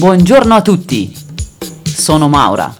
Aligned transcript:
Buongiorno 0.00 0.54
a 0.54 0.62
tutti, 0.62 1.14
sono 1.84 2.26
Maura. 2.26 2.74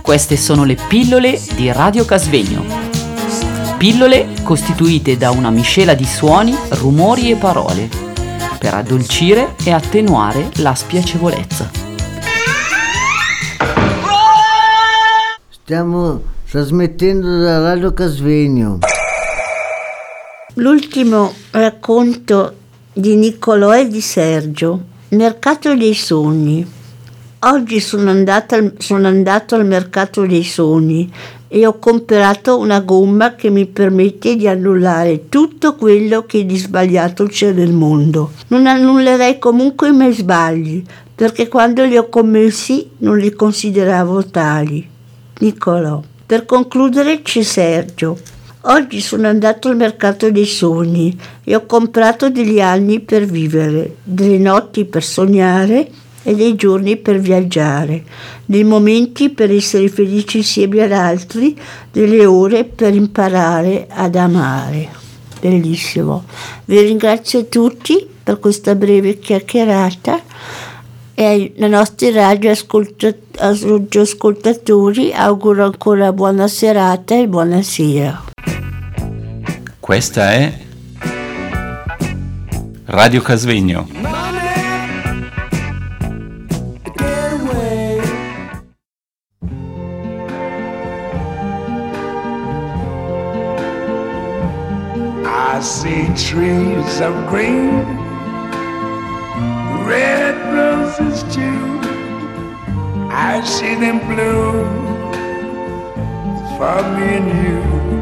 Queste 0.00 0.38
sono 0.38 0.64
le 0.64 0.78
pillole 0.88 1.38
di 1.56 1.70
Radio 1.70 2.06
Casvegno. 2.06 2.64
Pillole 3.76 4.28
costituite 4.42 5.18
da 5.18 5.30
una 5.30 5.50
miscela 5.50 5.92
di 5.92 6.06
suoni, 6.06 6.56
rumori 6.70 7.30
e 7.30 7.36
parole 7.36 7.86
per 8.58 8.72
addolcire 8.72 9.56
e 9.62 9.72
attenuare 9.72 10.48
la 10.56 10.74
spiacevolezza. 10.74 11.70
Stiamo 15.50 16.22
trasmettendo 16.50 17.40
da 17.40 17.58
Radio 17.60 17.92
Casvegno. 17.92 18.78
L'ultimo 20.54 21.34
racconto 21.50 22.54
di 22.90 23.16
Niccolò 23.16 23.76
e 23.76 23.86
di 23.86 24.00
Sergio 24.00 24.91
Mercato 25.12 25.76
dei 25.76 25.92
sogni. 25.92 26.66
Oggi 27.40 27.80
sono, 27.80 28.08
andata, 28.08 28.56
sono 28.78 29.08
andato 29.08 29.56
al 29.56 29.66
mercato 29.66 30.24
dei 30.24 30.42
sogni 30.42 31.12
e 31.48 31.66
ho 31.66 31.78
comprato 31.78 32.58
una 32.58 32.80
gomma 32.80 33.34
che 33.34 33.50
mi 33.50 33.66
permette 33.66 34.36
di 34.36 34.48
annullare 34.48 35.28
tutto 35.28 35.74
quello 35.74 36.24
che 36.24 36.46
di 36.46 36.56
sbagliato 36.56 37.26
c'è 37.26 37.52
nel 37.52 37.72
mondo. 37.72 38.32
Non 38.46 38.66
annullerei 38.66 39.38
comunque 39.38 39.88
i 39.88 39.92
miei 39.92 40.14
sbagli, 40.14 40.82
perché 41.14 41.46
quando 41.46 41.84
li 41.84 41.98
ho 41.98 42.08
commessi 42.08 42.88
non 43.00 43.18
li 43.18 43.34
consideravo 43.34 44.24
tali. 44.24 44.88
Niccolò. 45.40 46.02
Per 46.24 46.46
concludere 46.46 47.20
c'è 47.20 47.42
Sergio. 47.42 48.18
Oggi 48.64 49.00
sono 49.00 49.26
andato 49.26 49.66
al 49.68 49.76
mercato 49.76 50.30
dei 50.30 50.46
sogni 50.46 51.18
e 51.42 51.56
ho 51.56 51.66
comprato 51.66 52.30
degli 52.30 52.60
anni 52.60 53.00
per 53.00 53.24
vivere, 53.24 53.96
delle 54.04 54.38
notti 54.38 54.84
per 54.84 55.02
sognare 55.02 55.90
e 56.22 56.36
dei 56.36 56.54
giorni 56.54 56.96
per 56.96 57.18
viaggiare, 57.18 58.04
dei 58.44 58.62
momenti 58.62 59.30
per 59.30 59.50
essere 59.50 59.88
felici 59.88 60.36
insieme 60.36 60.82
ad 60.82 60.92
altri, 60.92 61.58
delle 61.90 62.24
ore 62.24 62.62
per 62.62 62.94
imparare 62.94 63.88
ad 63.90 64.14
amare. 64.14 64.90
Bellissimo. 65.40 66.22
Vi 66.64 66.80
ringrazio 66.80 67.46
tutti 67.46 68.06
per 68.22 68.38
questa 68.38 68.76
breve 68.76 69.18
chiacchierata 69.18 70.20
e 71.14 71.24
ai 71.24 71.52
nostri 71.68 72.12
radioascoltatori 72.12 75.12
auguro 75.12 75.64
ancora 75.64 76.12
buona 76.12 76.46
serata 76.46 77.16
e 77.16 77.26
buonasera. 77.26 78.30
Questa 79.92 80.30
è 80.30 80.50
Radio 82.86 83.20
Casvegno. 83.20 83.86
I 95.26 95.60
see 95.60 96.10
trees 96.14 97.00
of 97.00 97.12
green, 97.28 97.84
red 99.86 100.34
roses 100.54 101.22
too. 101.34 101.80
I 103.10 103.42
see 103.44 103.74
them 103.74 103.98
bloom 104.08 105.12
for 106.56 106.82
me 106.96 107.16
and 107.18 107.28
you. 107.44 108.01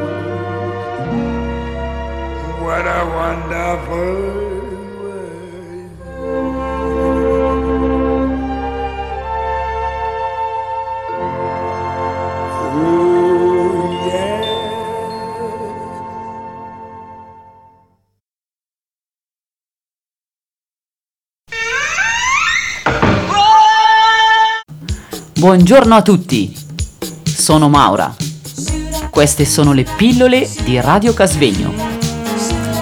what 2.83 2.95
a 2.95 3.05
wonderful. 3.05 4.39
Buongiorno 25.37 25.95
a 25.95 26.01
tutti, 26.03 26.55
sono 27.23 27.67
Maura. 27.67 28.15
Queste 29.09 29.43
sono 29.45 29.73
le 29.73 29.85
pillole 29.97 30.47
di 30.63 30.79
Radio 30.79 31.13
Casvegno. 31.15 31.90